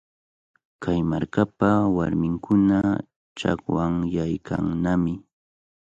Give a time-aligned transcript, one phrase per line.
[0.81, 2.79] Kay markapa warminkuna
[3.37, 5.13] chakwanyaykannami.